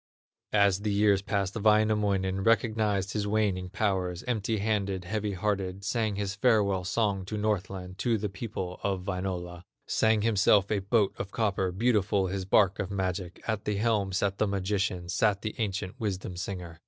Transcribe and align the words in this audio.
As 0.55 0.79
the 0.79 0.91
years 0.91 1.21
passed 1.21 1.53
Wainamoinen 1.55 2.43
Recognized 2.43 3.13
his 3.13 3.27
waning 3.27 3.69
powers, 3.69 4.23
Empty 4.23 4.57
handed, 4.57 5.05
heavy 5.05 5.33
hearted, 5.33 5.83
Sang 5.85 6.15
his 6.15 6.33
farewell 6.33 6.83
song 6.83 7.23
to 7.25 7.37
Northland, 7.37 7.99
To 7.99 8.17
the 8.17 8.27
people 8.27 8.79
of 8.81 9.03
Wainola; 9.05 9.63
Sang 9.85 10.23
himself 10.23 10.71
a 10.71 10.79
boat 10.79 11.13
of 11.19 11.29
copper, 11.29 11.71
Beautiful 11.71 12.25
his 12.25 12.45
bark 12.45 12.79
of 12.79 12.89
magic; 12.89 13.43
At 13.47 13.65
the 13.65 13.75
helm 13.75 14.11
sat 14.11 14.39
the 14.39 14.47
magician, 14.47 15.07
Sat 15.07 15.43
the 15.43 15.53
ancient 15.59 15.99
wisdom 15.99 16.35
singer. 16.35 16.79